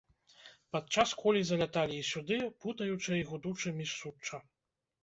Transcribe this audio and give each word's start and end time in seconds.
Падчас 0.75 1.13
кулі 1.21 1.41
заляталі 1.49 1.95
і 1.99 2.07
сюды, 2.11 2.41
путаючыся 2.67 3.15
і 3.21 3.25
гудучы 3.33 3.77
між 3.81 3.97
сучча. 4.01 4.47